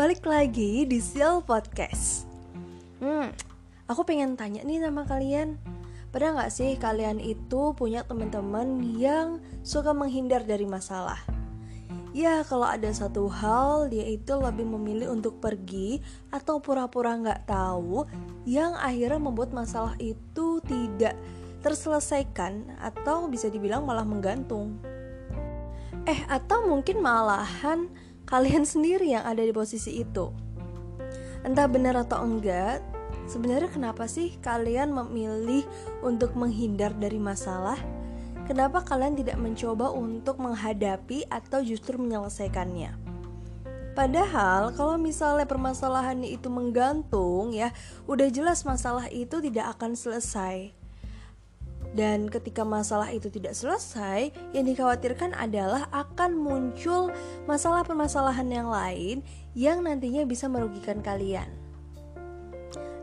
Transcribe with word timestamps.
balik 0.00 0.24
lagi 0.24 0.88
di 0.88 0.96
Seal 0.96 1.44
Podcast 1.44 2.24
Hmm, 3.04 3.36
aku 3.84 4.08
pengen 4.08 4.32
tanya 4.32 4.64
nih 4.64 4.80
sama 4.80 5.04
kalian 5.04 5.60
Pernah 6.08 6.40
gak 6.40 6.56
sih 6.56 6.72
kalian 6.80 7.20
itu 7.20 7.76
punya 7.76 8.00
teman-teman 8.08 8.80
yang 8.96 9.44
suka 9.60 9.92
menghindar 9.92 10.48
dari 10.48 10.64
masalah? 10.64 11.20
Ya, 12.16 12.40
kalau 12.48 12.64
ada 12.64 12.88
satu 12.96 13.28
hal, 13.28 13.92
dia 13.92 14.08
itu 14.08 14.40
lebih 14.40 14.64
memilih 14.72 15.12
untuk 15.12 15.36
pergi 15.36 16.00
atau 16.32 16.64
pura-pura 16.64 17.20
nggak 17.20 17.44
tahu, 17.44 18.08
yang 18.48 18.72
akhirnya 18.80 19.20
membuat 19.20 19.52
masalah 19.52 20.00
itu 20.00 20.64
tidak 20.64 21.12
terselesaikan 21.60 22.72
atau 22.80 23.28
bisa 23.28 23.52
dibilang 23.52 23.84
malah 23.84 24.08
menggantung. 24.08 24.80
Eh, 26.08 26.24
atau 26.26 26.64
mungkin 26.66 27.04
malahan 27.04 27.86
kalian 28.30 28.62
sendiri 28.62 29.10
yang 29.10 29.26
ada 29.26 29.42
di 29.42 29.50
posisi 29.50 29.98
itu. 29.98 30.30
Entah 31.42 31.66
benar 31.66 31.98
atau 31.98 32.22
enggak, 32.22 32.78
sebenarnya 33.26 33.66
kenapa 33.74 34.06
sih 34.06 34.38
kalian 34.38 34.94
memilih 34.94 35.66
untuk 36.06 36.38
menghindar 36.38 36.94
dari 36.94 37.18
masalah? 37.18 37.76
Kenapa 38.46 38.86
kalian 38.86 39.18
tidak 39.18 39.38
mencoba 39.38 39.90
untuk 39.90 40.38
menghadapi 40.38 41.26
atau 41.26 41.62
justru 41.62 41.98
menyelesaikannya? 41.98 42.94
Padahal 43.94 44.70
kalau 44.78 44.94
misalnya 44.94 45.46
permasalahannya 45.50 46.30
itu 46.30 46.46
menggantung 46.46 47.50
ya, 47.50 47.74
udah 48.06 48.30
jelas 48.30 48.62
masalah 48.62 49.10
itu 49.10 49.42
tidak 49.42 49.74
akan 49.78 49.98
selesai. 49.98 50.79
Dan 51.90 52.30
ketika 52.30 52.62
masalah 52.62 53.10
itu 53.10 53.26
tidak 53.34 53.58
selesai, 53.58 54.30
yang 54.54 54.64
dikhawatirkan 54.66 55.34
adalah 55.34 55.90
akan 55.90 56.38
muncul 56.38 57.10
masalah 57.50 57.82
permasalahan 57.82 58.46
yang 58.46 58.68
lain 58.70 59.26
yang 59.58 59.82
nantinya 59.82 60.22
bisa 60.22 60.46
merugikan 60.46 61.02
kalian. 61.02 61.50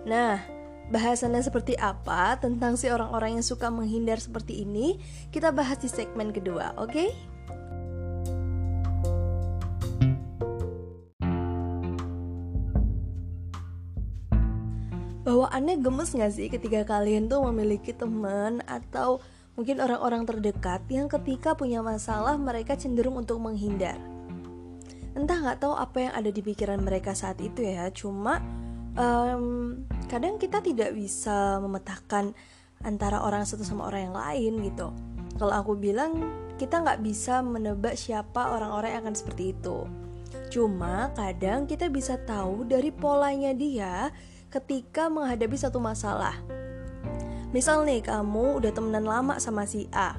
Nah, 0.08 0.40
bahasannya 0.88 1.44
seperti 1.44 1.76
apa 1.76 2.40
tentang 2.40 2.80
si 2.80 2.88
orang-orang 2.88 3.40
yang 3.40 3.46
suka 3.46 3.68
menghindar 3.68 4.24
seperti 4.24 4.64
ini, 4.64 4.96
kita 5.36 5.52
bahas 5.52 5.84
di 5.84 5.92
segmen 5.92 6.32
kedua, 6.32 6.72
oke? 6.80 6.96
Okay? 6.96 7.12
Bawaannya 15.58 15.82
gemes 15.82 16.14
gak 16.14 16.34
sih 16.38 16.54
ketika 16.54 16.86
kalian 16.86 17.26
tuh 17.26 17.42
memiliki 17.50 17.90
teman 17.90 18.62
atau 18.70 19.18
mungkin 19.58 19.82
orang-orang 19.82 20.22
terdekat 20.22 20.86
yang 20.86 21.10
ketika 21.10 21.58
punya 21.58 21.82
masalah 21.82 22.38
mereka 22.38 22.78
cenderung 22.78 23.18
untuk 23.18 23.42
menghindar? 23.42 23.98
Entah 25.18 25.42
nggak 25.42 25.66
tahu 25.66 25.74
apa 25.74 25.98
yang 25.98 26.14
ada 26.14 26.30
di 26.30 26.46
pikiran 26.46 26.78
mereka 26.78 27.18
saat 27.18 27.42
itu 27.42 27.66
ya 27.66 27.90
cuma 27.90 28.38
um, 29.02 29.82
kadang 30.06 30.38
kita 30.38 30.62
tidak 30.62 30.94
bisa 30.94 31.58
memetakan 31.58 32.38
antara 32.86 33.26
orang 33.26 33.42
satu 33.42 33.66
sama 33.66 33.90
orang 33.90 34.14
yang 34.14 34.18
lain 34.22 34.54
gitu. 34.62 34.94
Kalau 35.42 35.58
aku 35.58 35.74
bilang 35.74 36.22
kita 36.62 36.86
nggak 36.86 37.02
bisa 37.02 37.42
menebak 37.42 37.98
siapa 37.98 38.54
orang-orang 38.54 38.94
yang 38.94 39.10
akan 39.10 39.18
seperti 39.18 39.58
itu. 39.58 39.90
Cuma 40.54 41.10
kadang 41.18 41.66
kita 41.66 41.90
bisa 41.90 42.14
tahu 42.30 42.62
dari 42.62 42.94
polanya 42.94 43.58
dia 43.58 44.14
ketika 44.58 45.06
menghadapi 45.06 45.54
satu 45.54 45.78
masalah. 45.78 46.34
Misal 47.54 47.86
nih 47.86 48.02
kamu 48.04 48.58
udah 48.58 48.72
temenan 48.74 49.06
lama 49.06 49.38
sama 49.38 49.70
si 49.70 49.86
A. 49.94 50.18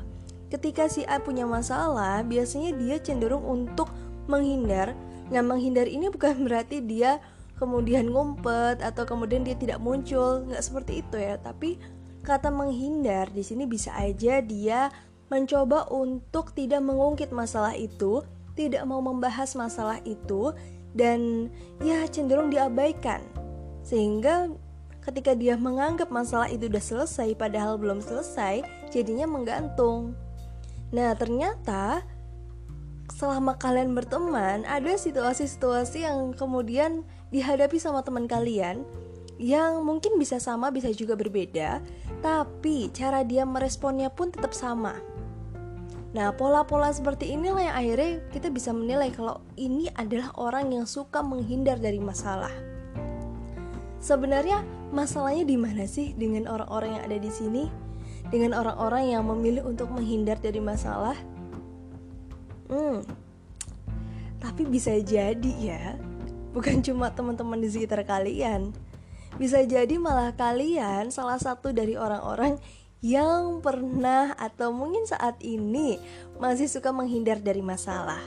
Ketika 0.49 0.89
si 0.89 1.05
A 1.05 1.21
punya 1.21 1.45
masalah, 1.45 2.25
biasanya 2.25 2.73
dia 2.73 2.97
cenderung 3.03 3.45
untuk 3.45 3.91
menghindar. 4.31 4.97
Nah, 5.29 5.45
menghindar 5.45 5.85
ini 5.91 6.09
bukan 6.15 6.47
berarti 6.47 6.81
dia 6.81 7.21
kemudian 7.59 8.09
ngumpet 8.09 8.81
atau 8.81 9.03
kemudian 9.05 9.43
dia 9.43 9.59
tidak 9.59 9.83
muncul, 9.83 10.47
nggak 10.47 10.63
seperti 10.63 11.05
itu 11.05 11.19
ya. 11.19 11.37
Tapi 11.37 11.77
kata 12.23 12.49
menghindar 12.49 13.29
di 13.35 13.43
sini 13.43 13.67
bisa 13.67 13.93
aja 13.99 14.41
dia 14.41 14.89
mencoba 15.29 15.85
untuk 15.93 16.57
tidak 16.57 16.81
mengungkit 16.81 17.29
masalah 17.35 17.77
itu, 17.77 18.25
tidak 18.57 18.89
mau 18.89 19.05
membahas 19.05 19.53
masalah 19.53 20.01
itu, 20.09 20.57
dan 20.97 21.53
ya 21.85 22.09
cenderung 22.09 22.49
diabaikan 22.49 23.21
sehingga 23.89 24.53
ketika 25.01 25.33
dia 25.33 25.57
menganggap 25.57 26.13
masalah 26.13 26.53
itu 26.53 26.69
sudah 26.69 26.85
selesai 26.85 27.29
padahal 27.41 27.81
belum 27.81 28.05
selesai, 28.05 28.61
jadinya 28.93 29.25
menggantung. 29.25 30.13
Nah, 30.93 31.17
ternyata 31.17 32.05
selama 33.17 33.57
kalian 33.57 33.97
berteman, 33.97 34.69
ada 34.69 34.93
situasi-situasi 34.93 36.05
yang 36.05 36.37
kemudian 36.37 37.09
dihadapi 37.33 37.81
sama 37.81 38.05
teman 38.05 38.29
kalian 38.29 38.85
yang 39.41 39.81
mungkin 39.87 40.21
bisa 40.21 40.37
sama, 40.37 40.69
bisa 40.69 40.93
juga 40.93 41.17
berbeda, 41.17 41.81
tapi 42.21 42.93
cara 42.93 43.25
dia 43.25 43.49
meresponnya 43.49 44.13
pun 44.13 44.29
tetap 44.29 44.53
sama. 44.53 45.01
Nah, 46.13 46.37
pola-pola 46.37 46.93
seperti 46.93 47.33
inilah 47.33 47.73
yang 47.73 47.77
akhirnya 47.77 48.13
kita 48.33 48.49
bisa 48.53 48.77
menilai 48.77 49.09
kalau 49.13 49.41
ini 49.57 49.89
adalah 49.97 50.35
orang 50.37 50.73
yang 50.73 50.85
suka 50.85 51.25
menghindar 51.25 51.81
dari 51.81 52.01
masalah. 52.01 52.68
Sebenarnya 53.99 54.63
masalahnya 54.95 55.43
di 55.43 55.59
mana 55.59 55.85
sih 55.85 56.15
dengan 56.15 56.47
orang-orang 56.47 56.99
yang 56.99 57.03
ada 57.11 57.19
di 57.19 57.31
sini? 57.31 57.65
Dengan 58.29 58.55
orang-orang 58.55 59.11
yang 59.11 59.27
memilih 59.27 59.67
untuk 59.67 59.91
menghindar 59.91 60.39
dari 60.39 60.63
masalah? 60.63 61.17
Hmm. 62.69 63.03
Tapi 64.39 64.63
bisa 64.69 64.95
jadi 65.03 65.55
ya, 65.59 65.99
bukan 66.55 66.79
cuma 66.85 67.11
teman-teman 67.11 67.59
di 67.59 67.69
sekitar 67.73 68.07
kalian. 68.07 68.71
Bisa 69.35 69.63
jadi 69.67 69.99
malah 69.99 70.35
kalian 70.35 71.11
salah 71.11 71.39
satu 71.41 71.75
dari 71.75 71.99
orang-orang 71.99 72.59
yang 72.99 73.63
pernah 73.63 74.35
atau 74.35 74.75
mungkin 74.75 75.07
saat 75.07 75.39
ini 75.43 75.99
masih 76.43 76.67
suka 76.67 76.91
menghindar 76.91 77.39
dari 77.39 77.63
masalah. 77.63 78.19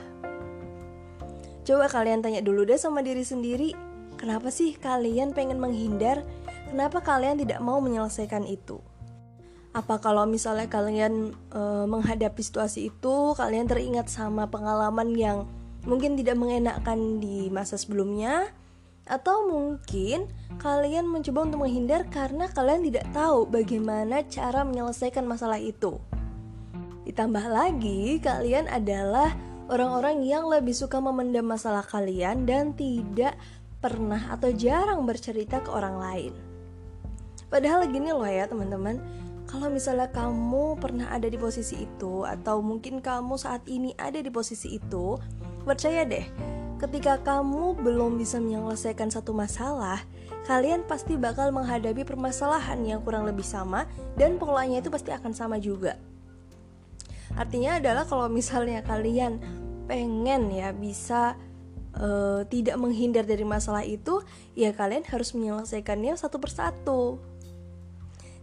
Coba 1.62 1.86
kalian 1.86 2.24
tanya 2.24 2.40
dulu 2.42 2.66
deh 2.66 2.80
sama 2.80 3.04
diri 3.04 3.22
sendiri, 3.22 3.76
Kenapa 4.22 4.54
sih 4.54 4.78
kalian 4.78 5.34
pengen 5.34 5.58
menghindar? 5.58 6.22
Kenapa 6.70 7.02
kalian 7.02 7.42
tidak 7.42 7.58
mau 7.58 7.82
menyelesaikan 7.82 8.46
itu? 8.46 8.78
Apa 9.74 9.98
kalau 9.98 10.30
misalnya 10.30 10.70
kalian 10.70 11.34
e, 11.50 11.60
menghadapi 11.90 12.38
situasi 12.38 12.94
itu, 12.94 13.34
kalian 13.34 13.66
teringat 13.66 14.06
sama 14.06 14.46
pengalaman 14.46 15.10
yang 15.18 15.50
mungkin 15.82 16.14
tidak 16.14 16.38
mengenakan 16.38 17.18
di 17.18 17.50
masa 17.50 17.74
sebelumnya? 17.74 18.46
Atau 19.10 19.50
mungkin 19.50 20.30
kalian 20.62 21.10
mencoba 21.10 21.50
untuk 21.50 21.66
menghindar 21.66 22.06
karena 22.06 22.46
kalian 22.46 22.86
tidak 22.86 23.10
tahu 23.10 23.50
bagaimana 23.50 24.22
cara 24.30 24.62
menyelesaikan 24.62 25.26
masalah 25.26 25.58
itu. 25.58 25.98
Ditambah 27.10 27.50
lagi, 27.50 28.22
kalian 28.22 28.70
adalah 28.70 29.34
orang-orang 29.66 30.22
yang 30.22 30.46
lebih 30.46 30.78
suka 30.78 31.02
memendam 31.02 31.42
masalah 31.42 31.82
kalian 31.82 32.46
dan 32.46 32.70
tidak 32.78 33.34
pernah 33.82 34.30
atau 34.30 34.54
jarang 34.54 35.02
bercerita 35.02 35.58
ke 35.58 35.68
orang 35.68 35.98
lain. 35.98 36.32
Padahal 37.50 37.84
gini 37.90 38.14
loh 38.14 38.24
ya 38.24 38.46
teman-teman, 38.46 39.02
kalau 39.50 39.68
misalnya 39.68 40.08
kamu 40.08 40.80
pernah 40.80 41.12
ada 41.12 41.28
di 41.28 41.36
posisi 41.36 41.84
itu 41.84 42.24
atau 42.24 42.64
mungkin 42.64 43.04
kamu 43.04 43.36
saat 43.36 43.66
ini 43.68 43.92
ada 44.00 44.16
di 44.22 44.30
posisi 44.32 44.80
itu, 44.80 45.18
percaya 45.66 46.06
deh, 46.08 46.24
ketika 46.80 47.20
kamu 47.20 47.76
belum 47.76 48.16
bisa 48.16 48.40
menyelesaikan 48.40 49.12
satu 49.12 49.36
masalah, 49.36 50.00
kalian 50.48 50.86
pasti 50.88 51.20
bakal 51.20 51.52
menghadapi 51.52 52.06
permasalahan 52.06 52.80
yang 52.86 53.04
kurang 53.04 53.28
lebih 53.28 53.44
sama 53.44 53.84
dan 54.16 54.40
polanya 54.40 54.80
itu 54.80 54.88
pasti 54.88 55.12
akan 55.12 55.36
sama 55.36 55.60
juga. 55.60 56.00
Artinya 57.36 57.76
adalah 57.76 58.08
kalau 58.08 58.32
misalnya 58.32 58.80
kalian 58.80 59.36
pengen 59.84 60.48
ya 60.48 60.72
bisa 60.72 61.36
uh, 61.96 62.44
tidak 62.48 62.76
menghindar 62.80 63.24
dari 63.24 63.44
masalah 63.44 63.84
itu, 63.84 64.20
ya 64.56 64.72
kalian 64.72 65.04
harus 65.08 65.32
menyelesaikannya 65.36 66.16
satu 66.16 66.38
persatu. 66.40 67.20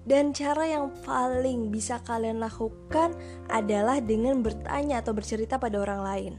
Dan 0.10 0.34
cara 0.34 0.66
yang 0.66 0.90
paling 1.06 1.70
bisa 1.70 2.02
kalian 2.02 2.42
lakukan 2.42 3.14
adalah 3.52 4.02
dengan 4.02 4.42
bertanya 4.42 5.06
atau 5.06 5.14
bercerita 5.14 5.62
pada 5.62 5.78
orang 5.78 6.02
lain. 6.02 6.34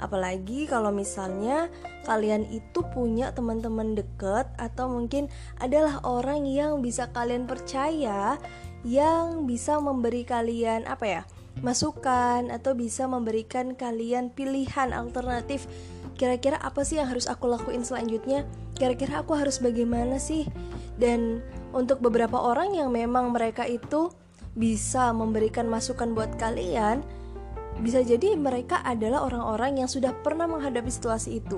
Apalagi 0.00 0.64
kalau 0.64 0.88
misalnya 0.88 1.68
kalian 2.08 2.48
itu 2.48 2.80
punya 2.96 3.36
teman-teman 3.36 3.92
dekat 3.92 4.48
atau 4.56 4.88
mungkin 4.88 5.28
adalah 5.60 6.00
orang 6.08 6.48
yang 6.48 6.80
bisa 6.80 7.12
kalian 7.12 7.44
percaya 7.44 8.40
yang 8.80 9.44
bisa 9.44 9.76
memberi 9.76 10.24
kalian 10.24 10.88
apa 10.88 11.04
ya? 11.04 11.22
Masukan 11.60 12.48
atau 12.48 12.72
bisa 12.72 13.04
memberikan 13.04 13.76
kalian 13.76 14.32
pilihan 14.32 14.96
alternatif 14.96 15.68
kira-kira 16.20 16.60
apa 16.60 16.84
sih 16.84 17.00
yang 17.00 17.08
harus 17.08 17.24
aku 17.24 17.48
lakuin 17.48 17.80
selanjutnya? 17.80 18.44
Kira-kira 18.76 19.24
aku 19.24 19.32
harus 19.32 19.56
bagaimana 19.56 20.20
sih? 20.20 20.44
Dan 21.00 21.40
untuk 21.72 22.04
beberapa 22.04 22.36
orang 22.36 22.76
yang 22.76 22.92
memang 22.92 23.32
mereka 23.32 23.64
itu 23.64 24.12
bisa 24.52 25.16
memberikan 25.16 25.64
masukan 25.64 26.12
buat 26.12 26.36
kalian 26.36 27.00
bisa 27.80 28.04
jadi 28.04 28.36
mereka 28.36 28.84
adalah 28.84 29.24
orang-orang 29.24 29.80
yang 29.80 29.88
sudah 29.88 30.12
pernah 30.12 30.44
menghadapi 30.44 30.92
situasi 30.92 31.40
itu. 31.40 31.56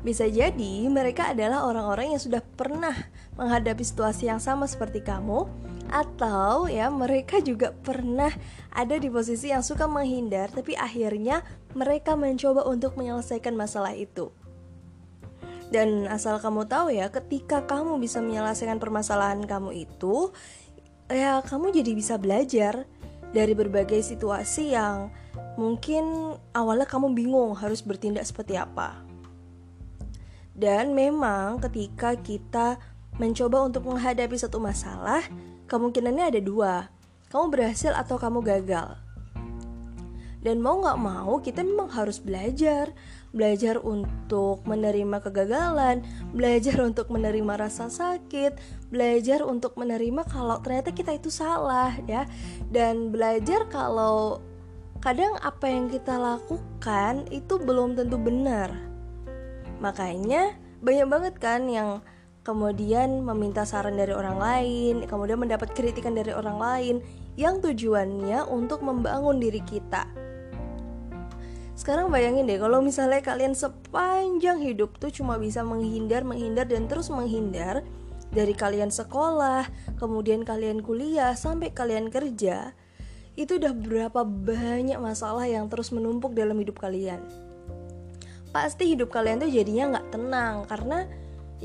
Bisa 0.00 0.24
jadi 0.28 0.88
mereka 0.88 1.32
adalah 1.32 1.68
orang-orang 1.68 2.16
yang 2.16 2.22
sudah 2.22 2.40
pernah 2.40 2.92
menghadapi 3.36 3.84
situasi 3.84 4.28
yang 4.32 4.40
sama 4.40 4.64
seperti 4.64 5.04
kamu 5.04 5.48
atau 5.94 6.66
ya 6.66 6.90
mereka 6.90 7.38
juga 7.38 7.70
pernah 7.70 8.34
ada 8.74 8.98
di 8.98 9.06
posisi 9.06 9.54
yang 9.54 9.62
suka 9.62 9.86
menghindar 9.86 10.50
tapi 10.50 10.74
akhirnya 10.74 11.46
mereka 11.78 12.18
mencoba 12.18 12.66
untuk 12.66 12.98
menyelesaikan 12.98 13.54
masalah 13.54 13.94
itu. 13.94 14.34
Dan 15.70 16.06
asal 16.06 16.38
kamu 16.38 16.70
tahu 16.70 16.94
ya, 16.94 17.10
ketika 17.10 17.66
kamu 17.66 17.98
bisa 17.98 18.22
menyelesaikan 18.22 18.78
permasalahan 18.78 19.42
kamu 19.42 19.86
itu, 19.88 20.30
ya 21.10 21.42
kamu 21.42 21.74
jadi 21.74 21.92
bisa 21.98 22.14
belajar 22.14 22.86
dari 23.34 23.58
berbagai 23.58 23.98
situasi 24.06 24.70
yang 24.78 25.10
mungkin 25.58 26.36
awalnya 26.54 26.86
kamu 26.86 27.10
bingung 27.18 27.58
harus 27.58 27.82
bertindak 27.82 28.22
seperti 28.22 28.54
apa. 28.54 29.02
Dan 30.54 30.94
memang 30.94 31.58
ketika 31.58 32.14
kita 32.14 32.78
mencoba 33.18 33.66
untuk 33.66 33.90
menghadapi 33.90 34.38
satu 34.38 34.62
masalah, 34.62 35.26
kemungkinannya 35.66 36.34
ada 36.34 36.40
dua. 36.40 36.74
Kamu 37.28 37.50
berhasil 37.50 37.90
atau 37.92 38.16
kamu 38.20 38.44
gagal. 38.44 39.04
Dan 40.44 40.60
mau 40.60 40.76
gak 40.84 41.00
mau 41.00 41.40
kita 41.40 41.64
memang 41.64 41.88
harus 41.88 42.20
belajar 42.20 42.92
Belajar 43.32 43.80
untuk 43.80 44.60
menerima 44.68 45.24
kegagalan 45.24 46.04
Belajar 46.36 46.84
untuk 46.84 47.08
menerima 47.08 47.56
rasa 47.56 47.88
sakit 47.88 48.60
Belajar 48.92 49.40
untuk 49.40 49.80
menerima 49.80 50.20
kalau 50.28 50.60
ternyata 50.60 50.92
kita 50.92 51.16
itu 51.16 51.32
salah 51.32 51.96
ya 52.04 52.28
Dan 52.68 53.08
belajar 53.08 53.64
kalau 53.72 54.44
kadang 55.00 55.32
apa 55.40 55.64
yang 55.64 55.88
kita 55.88 56.12
lakukan 56.12 57.24
itu 57.32 57.56
belum 57.56 57.96
tentu 57.96 58.20
benar 58.20 58.68
Makanya 59.80 60.60
banyak 60.84 61.08
banget 61.08 61.34
kan 61.40 61.64
yang 61.72 62.04
kemudian 62.44 63.24
meminta 63.24 63.64
saran 63.64 63.96
dari 63.96 64.12
orang 64.12 64.36
lain, 64.36 64.94
kemudian 65.08 65.40
mendapat 65.40 65.72
kritikan 65.72 66.12
dari 66.12 66.30
orang 66.30 66.60
lain 66.60 66.96
yang 67.40 67.58
tujuannya 67.64 68.44
untuk 68.46 68.84
membangun 68.84 69.40
diri 69.40 69.64
kita. 69.64 70.04
Sekarang 71.74 72.12
bayangin 72.12 72.46
deh 72.46 72.60
kalau 72.60 72.78
misalnya 72.78 73.18
kalian 73.18 73.56
sepanjang 73.56 74.62
hidup 74.62 74.94
tuh 75.02 75.10
cuma 75.10 75.40
bisa 75.40 75.66
menghindar, 75.66 76.22
menghindar 76.22 76.70
dan 76.70 76.86
terus 76.86 77.10
menghindar 77.10 77.82
dari 78.30 78.54
kalian 78.54 78.92
sekolah, 78.92 79.66
kemudian 79.98 80.46
kalian 80.46 80.84
kuliah 80.84 81.34
sampai 81.34 81.74
kalian 81.74 82.14
kerja, 82.14 82.76
itu 83.34 83.58
udah 83.58 83.74
berapa 83.74 84.22
banyak 84.22 85.00
masalah 85.02 85.48
yang 85.50 85.66
terus 85.66 85.90
menumpuk 85.90 86.36
dalam 86.38 86.54
hidup 86.62 86.78
kalian 86.78 87.18
pasti 88.54 88.94
hidup 88.94 89.10
kalian 89.10 89.42
tuh 89.42 89.50
jadinya 89.50 89.98
nggak 89.98 90.14
tenang 90.14 90.62
karena 90.70 91.10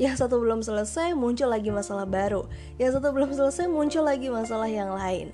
yang 0.00 0.16
satu 0.16 0.40
belum 0.40 0.64
selesai 0.64 1.12
muncul 1.12 1.52
lagi 1.52 1.68
masalah 1.68 2.08
baru. 2.08 2.48
Yang 2.80 2.96
satu 2.96 3.12
belum 3.12 3.36
selesai 3.36 3.68
muncul 3.68 4.08
lagi 4.08 4.32
masalah 4.32 4.64
yang 4.64 4.96
lain. 4.96 5.28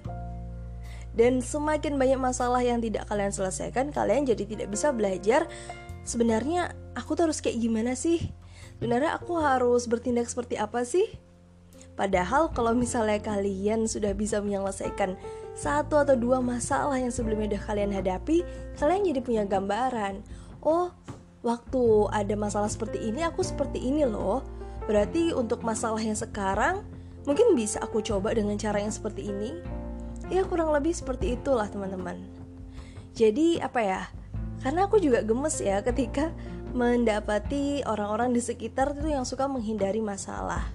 Dan 1.14 1.38
semakin 1.38 1.94
banyak 1.94 2.18
masalah 2.18 2.60
yang 2.66 2.82
tidak 2.82 3.06
kalian 3.06 3.30
selesaikan 3.30 3.94
kalian 3.94 4.26
jadi 4.26 4.42
tidak 4.42 4.68
bisa 4.74 4.90
belajar 4.90 5.46
sebenarnya 6.02 6.74
aku 6.98 7.14
tuh 7.14 7.30
harus 7.30 7.38
kayak 7.38 7.62
gimana 7.62 7.94
sih? 7.94 8.34
Sebenarnya 8.76 9.14
aku 9.14 9.38
harus 9.38 9.86
bertindak 9.86 10.26
seperti 10.26 10.58
apa 10.58 10.82
sih? 10.82 11.14
Padahal 11.96 12.52
kalau 12.52 12.76
misalnya 12.76 13.22
kalian 13.22 13.88
sudah 13.88 14.12
bisa 14.12 14.42
menyelesaikan 14.42 15.16
satu 15.56 15.96
atau 15.96 16.12
dua 16.18 16.44
masalah 16.44 17.00
yang 17.00 17.08
sebelumnya 17.08 17.56
udah 17.56 17.62
kalian 17.64 17.94
hadapi, 17.94 18.44
kalian 18.76 19.08
jadi 19.08 19.20
punya 19.24 19.42
gambaran. 19.48 20.20
Oh, 20.60 20.92
waktu 21.40 22.10
ada 22.10 22.34
masalah 22.34 22.68
seperti 22.68 23.08
ini 23.08 23.22
aku 23.22 23.40
seperti 23.40 23.78
ini 23.80 24.02
loh 24.02 24.56
berarti 24.87 25.35
untuk 25.35 25.67
masalah 25.67 26.00
yang 26.00 26.17
sekarang 26.17 26.87
mungkin 27.27 27.59
bisa 27.59 27.83
aku 27.83 28.00
coba 28.00 28.33
dengan 28.33 28.55
cara 28.56 28.79
yang 28.79 28.94
seperti 28.94 29.29
ini? 29.29 29.59
Ya 30.31 30.43
kurang 30.43 30.75
lebih 30.75 30.94
seperti 30.94 31.38
itulah 31.38 31.71
teman-teman. 31.71 32.19
Jadi 33.15 33.62
apa 33.62 33.81
ya? 33.83 34.03
Karena 34.62 34.91
aku 34.91 34.99
juga 34.99 35.23
gemes 35.23 35.62
ya 35.62 35.83
ketika 35.83 36.35
mendapati 36.75 37.87
orang-orang 37.87 38.35
di 38.35 38.43
sekitar 38.43 38.93
itu 38.99 39.09
yang 39.11 39.23
suka 39.23 39.47
menghindari 39.47 40.03
masalah. 40.03 40.67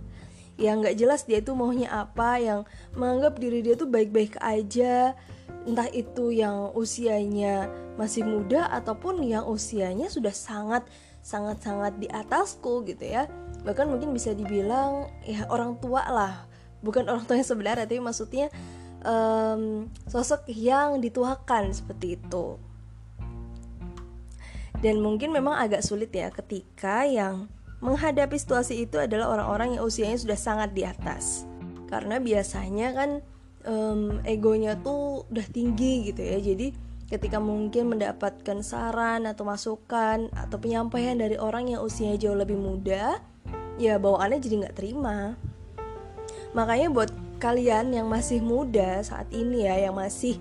Yang 0.55 0.75
nggak 0.81 0.95
jelas 0.97 1.21
dia 1.27 1.39
itu 1.39 1.51
maunya 1.57 1.89
apa 1.89 2.37
yang 2.39 2.59
menganggap 2.95 3.39
diri 3.39 3.59
dia 3.65 3.75
tuh 3.75 3.89
baik-baik 3.89 4.39
aja. 4.39 5.13
Entah 5.67 5.89
itu 5.93 6.33
yang 6.33 6.73
usianya 6.73 7.69
masih 7.99 8.25
muda 8.25 8.65
ataupun 8.71 9.21
yang 9.21 9.45
usianya 9.45 10.09
sudah 10.09 10.33
sangat 10.33 10.87
sangat 11.21 11.61
sangat 11.61 11.93
di 12.01 12.09
atasku 12.09 12.81
gitu 12.81 13.05
ya 13.05 13.29
bahkan 13.61 13.89
mungkin 13.89 14.13
bisa 14.13 14.33
dibilang 14.33 15.09
ya 15.25 15.45
orang 15.49 15.77
tua 15.77 16.05
lah. 16.09 16.33
Bukan 16.81 17.05
orang 17.05 17.25
tua 17.29 17.37
yang 17.37 17.45
sebenarnya 17.45 17.85
tapi 17.85 18.01
maksudnya 18.01 18.49
um, 19.05 19.89
sosok 20.09 20.49
yang 20.49 20.97
dituakan 21.01 21.73
seperti 21.73 22.17
itu. 22.17 22.57
Dan 24.81 24.97
mungkin 24.97 25.29
memang 25.29 25.61
agak 25.61 25.85
sulit 25.85 26.09
ya 26.09 26.33
ketika 26.33 27.05
yang 27.05 27.45
menghadapi 27.85 28.33
situasi 28.33 28.89
itu 28.89 28.97
adalah 28.97 29.29
orang-orang 29.29 29.77
yang 29.77 29.85
usianya 29.85 30.17
sudah 30.17 30.37
sangat 30.37 30.73
di 30.73 30.81
atas. 30.81 31.45
Karena 31.85 32.17
biasanya 32.17 32.97
kan 32.97 33.09
um, 33.69 34.25
egonya 34.25 34.77
tuh 34.81 35.29
udah 35.29 35.45
tinggi 35.53 36.09
gitu 36.09 36.21
ya. 36.25 36.41
Jadi 36.41 36.73
ketika 37.13 37.37
mungkin 37.37 37.93
mendapatkan 37.93 38.63
saran 38.65 39.29
atau 39.29 39.43
masukan 39.45 40.33
atau 40.33 40.57
penyampaian 40.57 41.13
dari 41.13 41.35
orang 41.37 41.69
yang 41.69 41.85
usianya 41.85 42.17
jauh 42.17 42.39
lebih 42.39 42.57
muda 42.57 43.21
ya 43.79 43.99
bawaannya 44.01 44.39
jadi 44.39 44.55
nggak 44.67 44.77
terima 44.77 45.35
makanya 46.51 46.91
buat 46.91 47.11
kalian 47.39 47.95
yang 47.95 48.07
masih 48.11 48.43
muda 48.43 49.01
saat 49.01 49.27
ini 49.31 49.67
ya 49.67 49.89
yang 49.89 49.95
masih 49.95 50.37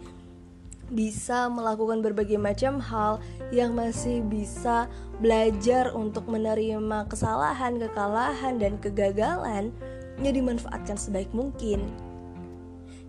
bisa 0.90 1.46
melakukan 1.46 2.02
berbagai 2.02 2.34
macam 2.34 2.82
hal 2.82 3.22
yang 3.54 3.78
masih 3.78 4.26
bisa 4.26 4.90
belajar 5.22 5.94
untuk 5.94 6.26
menerima 6.26 7.06
kesalahan, 7.06 7.78
kekalahan, 7.78 8.58
dan 8.58 8.74
kegagalan, 8.82 9.70
ya 10.18 10.30
dimanfaatkan 10.34 10.98
sebaik 10.98 11.30
mungkin 11.30 11.86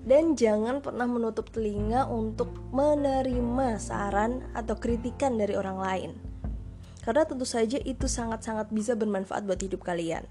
dan 0.01 0.33
jangan 0.33 0.81
pernah 0.81 1.05
menutup 1.05 1.53
telinga 1.53 2.09
untuk 2.09 2.49
menerima 2.73 3.77
saran 3.77 4.41
atau 4.57 4.73
kritikan 4.77 5.37
dari 5.37 5.53
orang 5.53 5.77
lain. 5.77 6.11
Karena 7.01 7.25
tentu 7.25 7.45
saja 7.49 7.81
itu 7.81 8.05
sangat-sangat 8.05 8.69
bisa 8.69 8.93
bermanfaat 8.93 9.45
buat 9.45 9.57
hidup 9.57 9.81
kalian. 9.81 10.25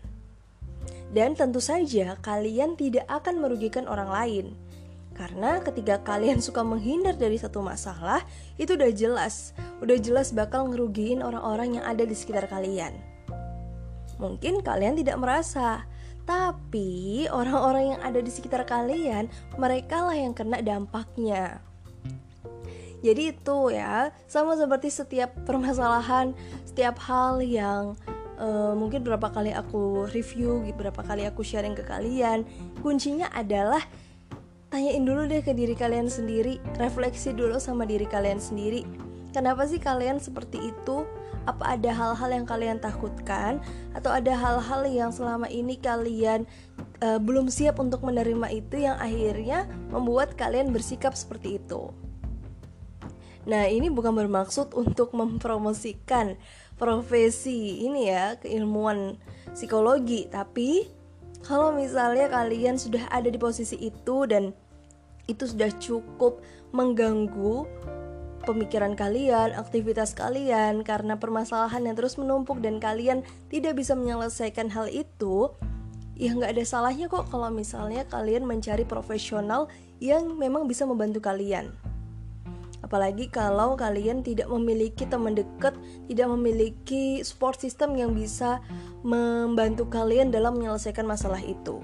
Dan 1.10 1.34
tentu 1.34 1.58
saja 1.58 2.14
kalian 2.22 2.78
tidak 2.78 3.02
akan 3.10 3.42
merugikan 3.42 3.90
orang 3.90 4.10
lain. 4.10 4.46
Karena 5.18 5.58
ketika 5.60 5.98
kalian 6.06 6.38
suka 6.46 6.62
menghindar 6.62 7.18
dari 7.18 7.36
satu 7.36 7.60
masalah, 7.60 8.22
itu 8.56 8.78
udah 8.78 8.90
jelas, 8.94 9.52
udah 9.82 9.98
jelas 9.98 10.30
bakal 10.30 10.70
ngerugiin 10.70 11.20
orang-orang 11.20 11.82
yang 11.82 11.84
ada 11.84 12.06
di 12.06 12.14
sekitar 12.14 12.46
kalian. 12.46 12.94
Mungkin 14.22 14.62
kalian 14.62 14.94
tidak 15.00 15.16
merasa, 15.18 15.88
tapi 16.28 17.26
orang-orang 17.26 17.96
yang 17.96 18.00
ada 18.06 18.20
di 18.22 18.30
sekitar 18.30 18.62
kalian, 18.62 19.26
mereka 19.58 20.06
lah 20.06 20.14
yang 20.14 20.36
kena 20.36 20.62
dampaknya. 20.62 21.69
Jadi 23.00 23.32
itu 23.32 23.58
ya, 23.72 24.12
sama 24.28 24.56
seperti 24.60 24.92
setiap 24.92 25.32
permasalahan, 25.48 26.36
setiap 26.68 27.00
hal 27.00 27.40
yang 27.40 27.96
uh, 28.36 28.76
mungkin 28.76 29.00
berapa 29.00 29.32
kali 29.32 29.56
aku 29.56 30.08
review, 30.12 30.60
beberapa 30.72 31.00
kali 31.00 31.24
aku 31.24 31.40
sharing 31.40 31.72
ke 31.72 31.84
kalian, 31.84 32.44
kuncinya 32.84 33.32
adalah 33.32 33.80
tanyain 34.68 35.02
dulu 35.02 35.24
deh 35.26 35.40
ke 35.40 35.56
diri 35.56 35.72
kalian 35.72 36.12
sendiri, 36.12 36.60
refleksi 36.76 37.32
dulu 37.32 37.56
sama 37.56 37.88
diri 37.88 38.04
kalian 38.04 38.38
sendiri. 38.38 38.84
Kenapa 39.30 39.64
sih 39.64 39.78
kalian 39.78 40.18
seperti 40.18 40.74
itu? 40.74 41.06
apa 41.48 41.76
ada 41.76 41.90
hal-hal 41.92 42.30
yang 42.30 42.46
kalian 42.46 42.78
takutkan 42.82 43.64
atau 43.96 44.12
ada 44.12 44.32
hal-hal 44.36 44.84
yang 44.84 45.08
selama 45.08 45.48
ini 45.48 45.80
kalian 45.80 46.44
uh, 47.00 47.16
belum 47.16 47.48
siap 47.48 47.80
untuk 47.80 48.04
menerima 48.04 48.52
itu 48.52 48.84
yang 48.84 49.00
akhirnya 49.00 49.64
membuat 49.88 50.36
kalian 50.36 50.70
bersikap 50.74 51.16
seperti 51.16 51.56
itu. 51.56 51.88
Nah, 53.48 53.64
ini 53.68 53.88
bukan 53.88 54.12
bermaksud 54.12 54.76
untuk 54.76 55.16
mempromosikan 55.16 56.36
profesi 56.76 57.84
ini 57.84 58.12
ya, 58.12 58.36
keilmuan 58.36 59.16
psikologi, 59.56 60.28
tapi 60.28 60.88
kalau 61.40 61.72
misalnya 61.72 62.28
kalian 62.28 62.76
sudah 62.76 63.08
ada 63.08 63.32
di 63.32 63.40
posisi 63.40 63.80
itu 63.80 64.28
dan 64.28 64.52
itu 65.24 65.48
sudah 65.48 65.72
cukup 65.80 66.44
mengganggu 66.76 67.64
pemikiran 68.44 68.96
kalian, 68.96 69.56
aktivitas 69.56 70.12
kalian 70.16 70.84
karena 70.84 71.16
permasalahan 71.16 71.84
yang 71.84 71.96
terus 71.96 72.16
menumpuk 72.16 72.60
dan 72.60 72.80
kalian 72.80 73.24
tidak 73.48 73.76
bisa 73.76 73.96
menyelesaikan 73.96 74.68
hal 74.72 74.88
itu, 74.88 75.52
ya 76.16 76.36
nggak 76.36 76.56
ada 76.56 76.64
salahnya 76.64 77.08
kok 77.08 77.28
kalau 77.32 77.48
misalnya 77.48 78.04
kalian 78.08 78.44
mencari 78.44 78.84
profesional 78.84 79.68
yang 80.00 80.36
memang 80.36 80.68
bisa 80.68 80.84
membantu 80.84 81.20
kalian. 81.24 81.72
Apalagi 82.90 83.30
kalau 83.30 83.78
kalian 83.78 84.26
tidak 84.26 84.50
memiliki 84.50 85.06
teman 85.06 85.38
dekat, 85.38 85.78
tidak 86.10 86.26
memiliki 86.26 87.22
support 87.22 87.54
system 87.62 87.94
yang 87.94 88.18
bisa 88.18 88.58
membantu 89.06 89.86
kalian 89.86 90.34
dalam 90.34 90.58
menyelesaikan 90.58 91.06
masalah 91.06 91.38
itu. 91.38 91.78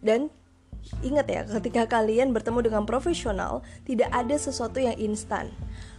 Dan 0.00 0.32
ingat 1.04 1.28
ya, 1.28 1.44
ketika 1.44 1.84
kalian 1.84 2.32
bertemu 2.32 2.64
dengan 2.64 2.88
profesional, 2.88 3.60
tidak 3.84 4.08
ada 4.08 4.40
sesuatu 4.40 4.80
yang 4.80 4.96
instan. 4.96 5.52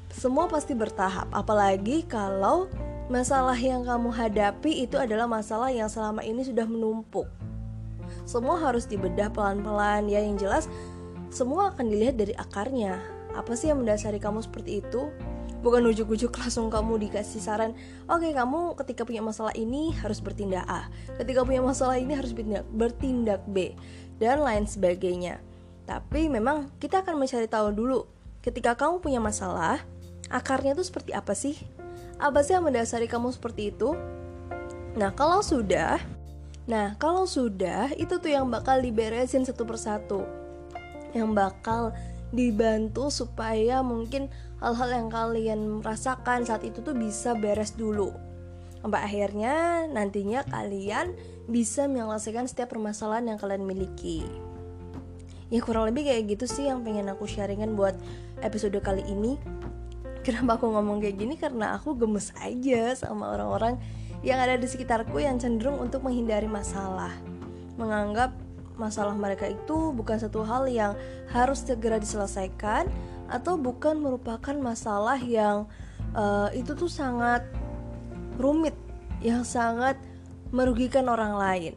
Semua 0.10 0.50
pasti 0.50 0.74
bertahap, 0.74 1.30
apalagi 1.30 2.10
kalau 2.10 2.74
masalah 3.06 3.54
yang 3.54 3.86
kamu 3.86 4.10
hadapi 4.18 4.82
itu 4.90 4.98
adalah 4.98 5.30
masalah 5.30 5.70
yang 5.70 5.94
selama 5.94 6.26
ini 6.26 6.42
sudah 6.42 6.66
menumpuk. 6.66 7.30
Semua 8.26 8.58
harus 8.58 8.90
dibedah 8.90 9.30
pelan-pelan 9.30 10.10
ya, 10.10 10.26
yang 10.26 10.42
jelas 10.42 10.66
semua 11.34 11.74
akan 11.74 11.90
dilihat 11.90 12.18
dari 12.18 12.34
akarnya 12.38 13.02
apa 13.34 13.58
sih 13.58 13.74
yang 13.74 13.82
mendasari 13.82 14.22
kamu 14.22 14.46
seperti 14.46 14.86
itu? 14.86 15.10
Bukan 15.63 15.80
ujuk-ujuk 15.90 16.36
langsung 16.36 16.68
kamu 16.68 17.08
dikasih 17.08 17.40
saran 17.40 17.72
oke 18.12 18.20
okay, 18.20 18.36
kamu 18.36 18.75
ketika 18.84 19.08
punya 19.08 19.24
masalah 19.24 19.56
ini 19.56 19.96
harus 19.96 20.20
bertindak 20.20 20.68
A. 20.68 20.92
Ketika 21.16 21.48
punya 21.48 21.63
masalah 21.63 21.96
ini 21.98 22.13
harus 22.13 22.36
bertindak, 22.36 22.68
bertindak 22.70 23.42
B. 23.48 23.74
Dan 24.20 24.44
lain 24.44 24.68
sebagainya. 24.68 25.40
Tapi 25.88 26.28
memang 26.28 26.72
kita 26.80 27.04
akan 27.04 27.16
mencari 27.16 27.48
tahu 27.48 27.72
dulu 27.72 28.08
ketika 28.44 28.75
kamu 28.75 29.00
punya 29.00 29.24
masalah 29.24 29.80
akarnya 30.28 30.75
itu 30.75 30.84
seperti 30.84 31.16
apa 31.16 31.32
sih? 31.32 31.56
Apa 32.20 32.44
sih 32.44 32.56
yang 32.56 32.68
mendasari 32.68 33.08
kamu 33.08 33.32
seperti 33.32 33.72
itu? 33.72 33.96
Nah 35.00 35.16
kalau 35.16 35.40
sudah 35.40 35.98
nah 36.63 36.96
kalau 36.96 37.28
sudah 37.28 37.92
itu 38.00 38.16
tuh 38.24 38.32
yang 38.32 38.48
bakal 38.48 38.80
diberesin 38.80 39.48
satu 39.48 39.63
persatu. 39.63 40.28
Yang 41.16 41.30
bakal 41.32 41.82
dibantu 42.34 43.13
supaya 43.13 43.86
mungkin 43.86 44.28
hal-hal 44.58 44.90
yang 44.90 45.08
kalian 45.13 45.62
rasakan 45.86 46.44
saat 46.44 46.66
itu 46.66 46.82
tuh 46.82 46.98
bisa 46.98 47.38
beres 47.38 47.78
dulu. 47.78 48.10
Sampai 48.82 49.00
akhirnya 49.00 49.88
nantinya 49.88 50.44
kalian 50.44 51.16
bisa 51.48 51.88
menyelesaikan 51.88 52.50
setiap 52.50 52.75
permasalahan 52.75 53.32
yang 53.32 53.40
kalian 53.40 53.63
miliki. 53.63 54.25
Ya 55.54 55.62
kurang 55.62 55.88
lebih 55.94 56.10
kayak 56.10 56.36
gitu 56.36 56.50
sih 56.50 56.66
yang 56.68 56.82
pengen 56.82 57.08
aku 57.08 57.30
sharingan 57.30 57.78
buat 57.78 57.94
episode 58.42 58.75
kali 58.82 59.06
ini. 59.08 59.38
Kenapa 60.25 60.58
aku 60.58 60.68
ngomong 60.74 61.00
kayak 61.00 61.16
gini? 61.16 61.36
Karena 61.38 61.78
aku 61.78 61.94
gemes 61.96 62.34
aja 62.42 62.98
sama 62.98 63.32
orang-orang 63.32 63.78
yang 64.24 64.40
ada 64.40 64.56
di 64.56 64.66
sekitarku 64.66 65.20
yang 65.20 65.38
cenderung 65.38 65.78
untuk 65.78 66.02
menghindari 66.02 66.50
masalah. 66.50 67.12
Menganggap 67.75 68.36
masalah 68.75 69.13
mereka 69.13 69.50
itu 69.50 69.94
bukan 69.94 70.18
satu 70.18 70.42
hal 70.42 70.65
yang 70.65 70.98
harus 71.30 71.62
segera 71.62 72.01
diselesaikan 72.01 72.89
atau 73.30 73.58
bukan 73.58 73.98
merupakan 74.01 74.53
masalah 74.58 75.18
yang 75.22 75.70
uh, 76.18 76.50
itu 76.53 76.74
tuh 76.74 76.89
sangat 76.89 77.46
rumit, 78.38 78.75
yang 79.22 79.46
sangat 79.46 79.98
merugikan 80.53 81.10
orang 81.10 81.38
lain. 81.38 81.74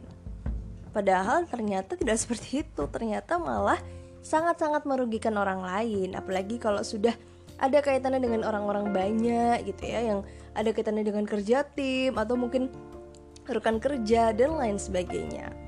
Padahal 0.93 1.45
ternyata 1.45 1.97
tidak 1.97 2.17
seperti 2.23 2.65
itu, 2.65 2.83
ternyata 2.89 3.37
malah 3.37 3.79
sangat-sangat 4.25 4.83
merugikan 4.83 5.37
orang 5.39 5.63
lain, 5.63 6.17
apalagi 6.17 6.59
kalau 6.59 6.83
sudah 6.83 7.15
ada 7.57 7.81
kaitannya 7.81 8.21
dengan 8.21 8.45
orang-orang 8.45 8.93
banyak 8.93 9.65
gitu 9.65 9.89
ya, 9.89 10.13
yang 10.13 10.19
ada 10.53 10.69
kaitannya 10.73 11.05
dengan 11.05 11.25
kerja 11.25 11.65
tim 11.65 12.13
atau 12.17 12.37
mungkin 12.37 12.69
rekan 13.47 13.79
kerja 13.79 14.35
dan 14.35 14.59
lain 14.59 14.75
sebagainya 14.75 15.66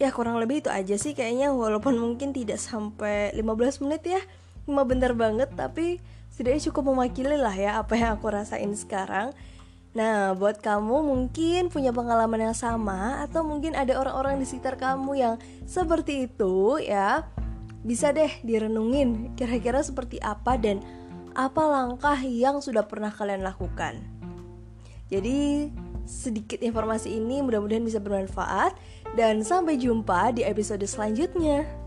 ya 0.00 0.08
kurang 0.08 0.40
lebih 0.40 0.64
itu 0.64 0.72
aja 0.72 0.96
sih 0.96 1.12
kayaknya 1.12 1.52
walaupun 1.52 2.00
mungkin 2.00 2.32
tidak 2.32 2.56
sampai 2.56 3.36
15 3.36 3.84
menit 3.84 4.02
ya 4.08 4.20
cuma 4.64 4.88
bentar 4.88 5.12
banget 5.12 5.52
tapi 5.52 6.00
setidaknya 6.32 6.72
cukup 6.72 6.96
mewakili 6.96 7.36
lah 7.36 7.52
ya 7.52 7.76
apa 7.76 8.00
yang 8.00 8.16
aku 8.16 8.32
rasain 8.32 8.72
sekarang 8.72 9.36
Nah, 9.90 10.38
buat 10.38 10.62
kamu 10.62 11.02
mungkin 11.02 11.66
punya 11.66 11.90
pengalaman 11.90 12.50
yang 12.50 12.54
sama 12.54 13.26
atau 13.26 13.42
mungkin 13.42 13.74
ada 13.74 13.98
orang-orang 13.98 14.38
di 14.38 14.46
sekitar 14.46 14.78
kamu 14.78 15.18
yang 15.18 15.34
seperti 15.66 16.30
itu 16.30 16.78
ya. 16.78 17.26
Bisa 17.82 18.14
deh 18.14 18.30
direnungin 18.46 19.34
kira-kira 19.34 19.82
seperti 19.82 20.22
apa 20.22 20.54
dan 20.54 20.78
apa 21.34 21.62
langkah 21.66 22.22
yang 22.22 22.62
sudah 22.62 22.86
pernah 22.86 23.10
kalian 23.10 23.42
lakukan. 23.42 23.98
Jadi, 25.10 25.74
sedikit 26.06 26.62
informasi 26.62 27.18
ini 27.18 27.42
mudah-mudahan 27.42 27.82
bisa 27.82 27.98
bermanfaat 27.98 28.78
dan 29.18 29.42
sampai 29.42 29.80
jumpa 29.80 30.34
di 30.34 30.46
episode 30.46 30.84
selanjutnya. 30.86 31.79